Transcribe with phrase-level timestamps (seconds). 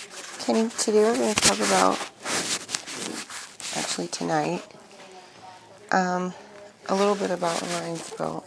[0.00, 1.98] Today we're going to talk about,
[3.76, 4.62] actually tonight,
[5.92, 6.32] um,
[6.88, 8.46] a little bit about Orion's belt.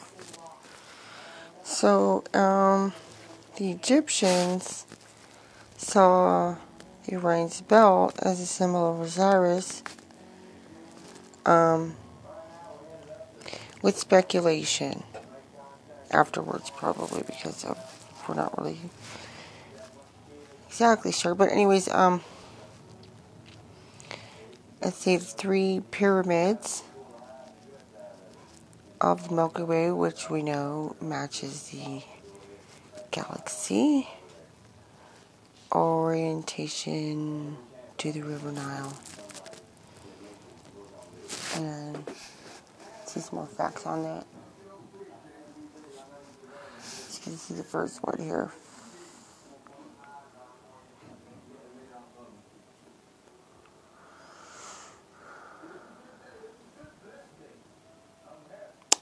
[1.64, 2.92] So, um,
[3.58, 4.88] the Egyptians
[5.78, 6.56] saw
[7.06, 9.84] the Orion's belt as a symbol of Osiris,
[11.46, 11.96] um,
[13.84, 15.04] with speculation
[16.10, 17.78] afterwards, probably because of,
[18.28, 18.80] we're not really
[20.74, 21.36] exactly sure.
[21.36, 22.22] But anyways, um,
[24.82, 26.82] let's see, the three pyramids
[29.00, 32.02] of the Milky Way, which we know matches the
[33.12, 34.08] galaxy.
[35.72, 37.56] Orientation
[38.00, 38.98] to the River Nile.
[41.56, 42.04] And
[43.06, 44.26] see some more facts on that.
[47.26, 48.52] This is the first one here.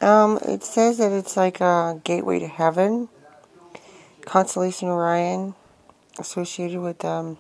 [0.02, 3.08] Um, it says that it's like a gateway to heaven.
[4.26, 5.54] Constellation Orion,
[6.18, 7.38] associated with um,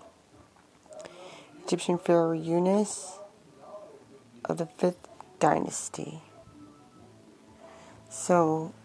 [1.65, 3.17] Egyptian pharaoh Unas
[4.45, 5.07] of the fifth
[5.39, 6.21] dynasty.
[8.09, 8.75] So,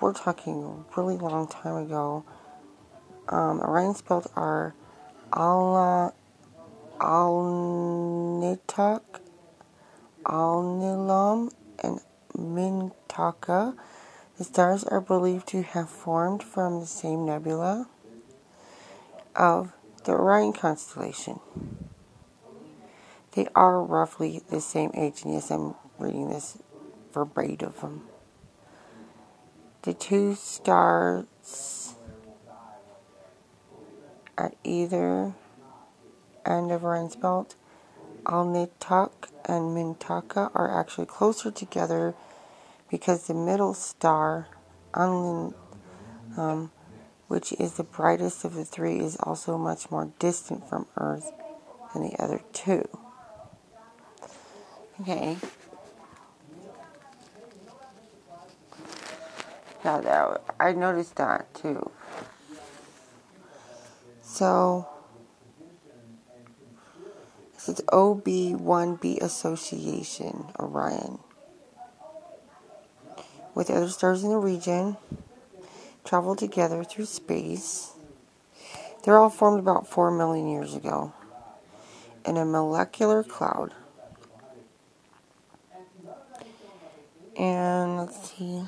[0.00, 2.24] we're talking a really long time ago.
[3.28, 4.74] Um, Orion's belt are
[5.34, 6.14] Al
[7.00, 9.02] Al-Nitak,
[10.26, 11.52] Al-Nilam,
[11.82, 12.00] and
[12.38, 13.76] Mintaka.
[14.38, 17.88] The stars are believed to have formed from the same nebula
[19.34, 19.72] of
[20.04, 21.40] the Orion constellation.
[23.32, 26.58] They are roughly the same age, and yes, I'm reading this
[27.12, 28.02] verbatim.
[29.82, 31.94] The two stars
[34.36, 35.34] at either
[36.46, 37.54] end of Orion's belt,
[38.26, 39.10] Al-Nitak
[39.44, 42.14] and Mintaka, are actually closer together
[42.90, 44.48] because the middle star,
[44.94, 45.54] um,
[47.28, 51.32] which is the brightest of the three, is also much more distant from Earth
[51.92, 52.88] than the other two.
[55.00, 55.36] Okay.
[59.84, 61.90] Yeah, that, I noticed that too.
[64.22, 64.88] So,
[67.68, 71.18] is OB1B Association, Orion
[73.58, 74.96] with the other stars in the region
[76.04, 77.90] travel together through space.
[79.02, 81.12] They're all formed about 4 million years ago
[82.24, 83.74] in a molecular cloud.
[87.36, 88.62] And let's see.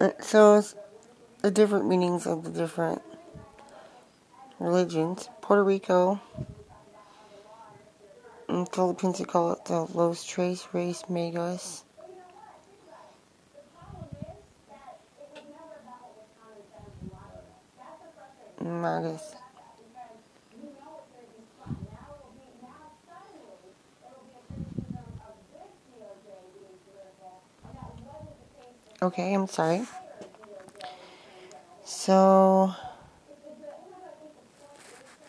[0.00, 0.74] Uh, it shows
[1.42, 3.02] the different meanings of the different
[4.58, 5.28] religions.
[5.42, 6.20] Puerto Rico,
[8.62, 11.82] in Philippines, they call it the Los Tres Reyes Magos.
[18.60, 19.34] Magus.
[29.02, 29.82] Okay, I'm sorry.
[31.84, 32.72] So,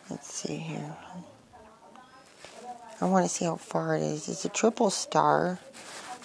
[0.08, 0.96] let's see here.
[3.00, 4.28] I want to see how far it is.
[4.28, 5.58] It's a triple star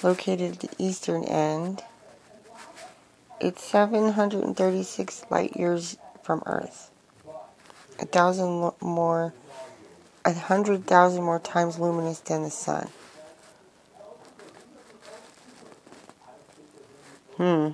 [0.04, 1.84] located at the eastern end.
[3.42, 6.92] It's 736 light years from Earth.
[8.00, 9.34] A thousand more,
[10.24, 12.90] a hundred thousand more times luminous than the sun.
[17.38, 17.70] Hmm.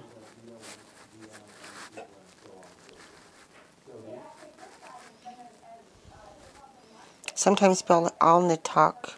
[7.45, 9.13] Sometimes spelled Al-Nitak.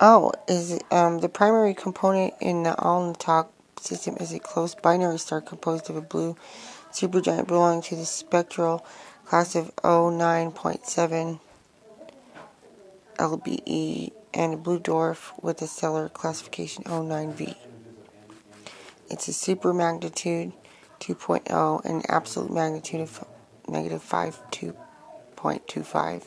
[0.00, 3.46] Oh, is um, the primary component in the Al-Nitak
[3.78, 6.34] system is a close binary star composed of a blue
[6.90, 8.84] supergiant belonging to the spectral
[9.24, 11.38] class of 09.7
[13.18, 17.54] LBE and a blue dwarf with a stellar classification 09V.
[19.08, 20.52] It's a super magnitude
[20.98, 23.24] 2.0 and absolute magnitude of
[23.70, 26.24] negative 5.25.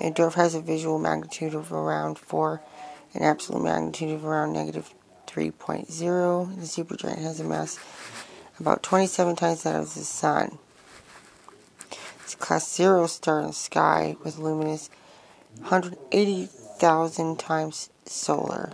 [0.00, 2.60] And dwarf has a visual magnitude of around 4
[3.14, 4.94] an absolute magnitude of around negative
[5.26, 5.86] 3.0.
[5.86, 7.78] The supergiant has a mass
[8.58, 10.58] about 27 times that of the Sun.
[12.22, 14.88] It's a class 0 star in the sky with luminous
[15.58, 18.72] 180,000 times solar.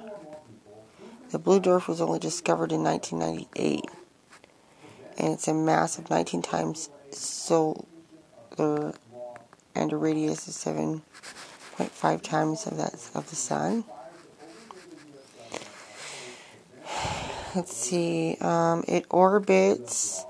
[1.31, 3.85] The blue dwarf was only discovered in 1998,
[5.19, 7.85] and it's a mass of 19 times solar
[9.75, 13.85] and a radius of 7.5 times of that of the sun.
[17.55, 18.37] Let's see.
[18.41, 20.27] Um, it orbits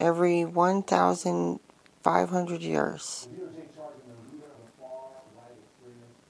[0.00, 3.28] every 1,500 years.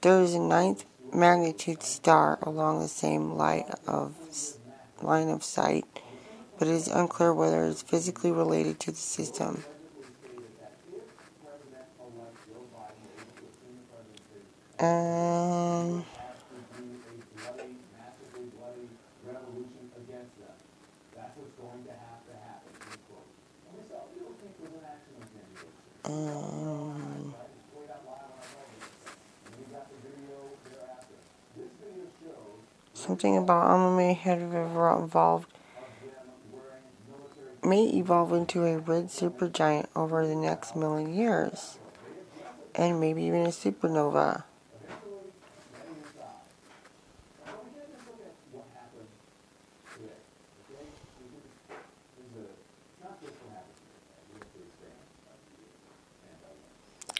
[0.01, 4.15] There is a ninth magnitude star along the same line of
[5.01, 5.85] line of sight,
[6.61, 9.63] but it is unclear whether it is physically related to the system.
[14.79, 16.05] Um,
[26.05, 27.33] um,
[32.93, 35.47] something about Amame had evolved
[37.71, 41.79] may evolve into a red supergiant over the next million years,
[42.75, 44.43] and maybe even a supernova.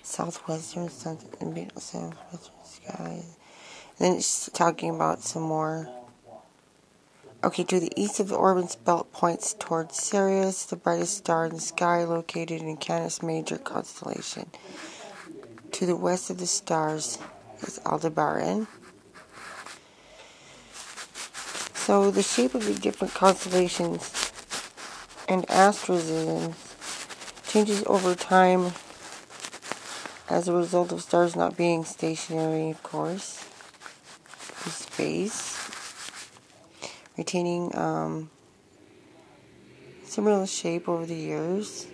[0.03, 2.13] southwestern and southwestern
[2.65, 3.37] skies.
[3.97, 6.00] And then it's talking about some more.
[7.43, 11.55] Okay, to the east of the Orion's belt points towards Sirius, the brightest star in
[11.55, 14.51] the sky, located in Canis Major constellation.
[15.71, 17.17] To the west of the stars
[17.61, 18.67] is Aldebaran.
[21.73, 24.31] So the shape of the different constellations
[25.27, 26.55] and asterisms
[27.47, 28.73] changes over time
[30.29, 33.43] as a result of stars not being stationary, of course,
[34.63, 35.60] in space,
[37.17, 38.29] retaining um,
[40.03, 41.87] similar shape over the years.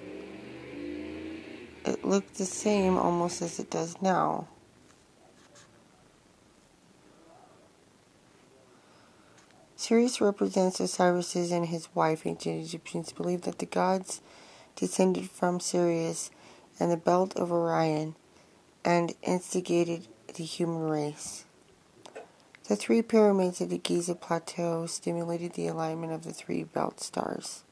[1.85, 4.47] It looked the same almost as it does now.
[9.75, 12.25] Sirius represents Osiris and his wife.
[12.25, 14.21] Ancient Egyptians believed that the gods
[14.75, 16.29] descended from Sirius
[16.79, 18.15] and the belt of Orion
[18.83, 21.45] and instigated the human race.
[22.67, 27.63] The three pyramids of the Giza Plateau stimulated the alignment of the three belt stars.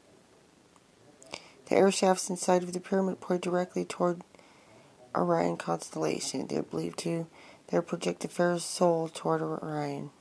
[1.66, 4.22] The air shafts inside of the pyramid point directly toward
[5.14, 6.48] Orion constellation.
[6.48, 7.28] They are believed to
[7.68, 10.12] there project the Pharaoh's soul toward Orion.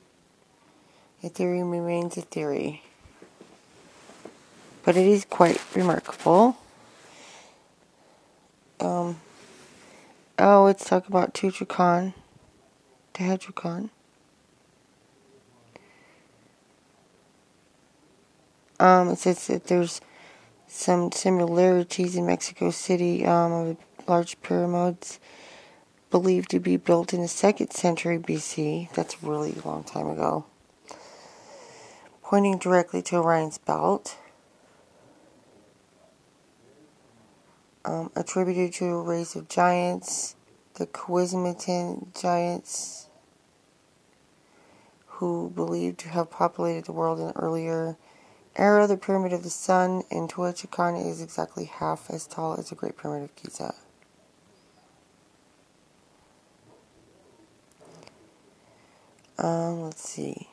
[1.21, 2.83] The theory remains a theory,
[4.83, 6.57] but it is quite remarkable.
[8.81, 9.21] Um,
[10.37, 12.13] oh, let's talk about Tutankhamun,
[13.13, 13.89] Tetragon.
[18.79, 20.01] Um, it says that there's
[20.67, 23.77] some similarities in Mexico City um, of
[24.07, 25.19] large pyramids
[26.11, 28.91] believed to be built in the second century BC.
[28.93, 30.45] That's really a long time ago.
[32.21, 34.17] Pointing directly to Orion's belt.
[37.85, 40.35] um, attributed to a race of giants,
[40.75, 43.07] the Quizmitan giants,
[45.05, 47.95] who believed to have populated the world in earlier
[48.55, 48.87] era.
[48.87, 52.97] The Pyramid of the Sun in Teotihuacan is exactly half as tall as the Great
[52.97, 53.73] Pyramid of Giza.
[59.37, 60.49] Um, let's see.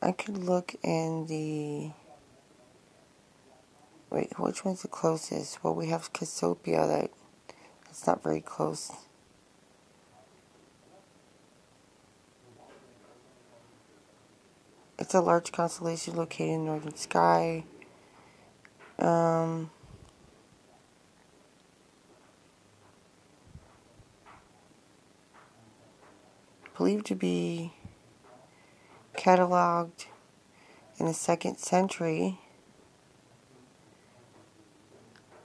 [0.00, 1.92] I could look in the
[4.12, 5.64] Wait, which one's the closest?
[5.64, 7.10] Well, we have Cassiopeia that
[7.86, 8.92] that's not very close.
[15.12, 17.64] It's a large constellation located in the northern sky.
[18.98, 19.70] Um,
[26.78, 27.74] believed to be
[29.14, 30.06] cataloged
[30.98, 32.40] in the second century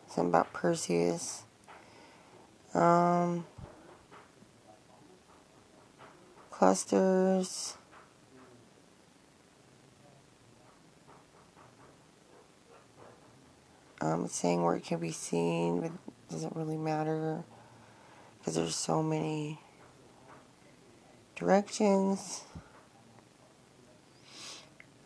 [0.08, 1.44] something about Perseus.
[2.74, 3.46] Um,
[6.52, 7.76] clusters.
[14.18, 17.44] Um, saying where it can be seen, but it doesn't really matter
[18.40, 19.60] because there's so many
[21.36, 22.44] directions.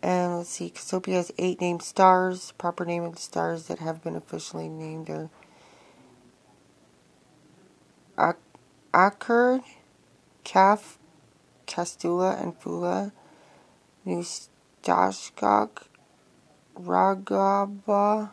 [0.02, 2.54] And let's see, Cassiopeia has eight named stars.
[2.58, 5.10] Proper name of the stars that have been officially named
[8.18, 8.38] are
[8.94, 9.64] Akkad,
[10.44, 10.98] Caph,
[11.68, 13.12] Castula and Fula,
[14.06, 15.84] Nustashgok,
[16.76, 18.32] Ragaba,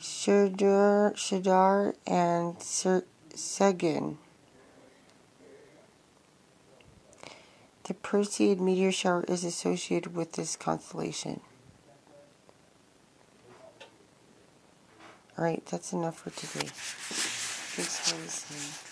[0.00, 4.16] Schedar, Schedar and Segin.
[7.84, 11.40] The Perseid meteor shower is associated with this constellation.
[15.38, 16.68] Alright, that's enough for today.
[16.68, 18.87] Thanks for listening.